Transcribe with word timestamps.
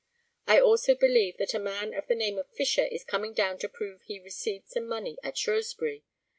I 0.47 0.59
also 0.59 0.95
believe 0.95 1.37
that 1.37 1.53
a 1.53 1.59
man 1.59 1.93
of 1.93 2.07
the 2.07 2.15
name 2.15 2.39
of 2.39 2.49
Fisher 2.49 2.85
is 2.85 3.03
coming 3.03 3.35
down 3.35 3.59
to 3.59 3.69
prove 3.69 4.01
he 4.01 4.19
received 4.19 4.67
some 4.67 4.87
money 4.87 5.15
at 5.21 5.37
Shrewsbury. 5.37 6.03